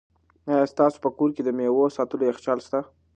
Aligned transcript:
آیا 0.51 0.65
ستاسو 0.73 0.97
په 1.03 1.09
کور 1.17 1.29
کې 1.35 1.41
د 1.43 1.49
مېوو 1.57 1.83
د 1.89 1.93
ساتلو 1.97 2.23
یخچال 2.29 2.59
شته؟ 2.65 2.79